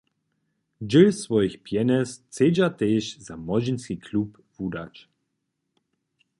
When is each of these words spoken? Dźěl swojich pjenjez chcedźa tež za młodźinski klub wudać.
Dźěl 0.89 1.09
swojich 1.23 1.55
pjenjez 1.65 2.09
chcedźa 2.23 2.67
tež 2.79 3.03
za 3.25 3.35
młodźinski 3.45 3.95
klub 4.05 4.29
wudać. 4.55 4.95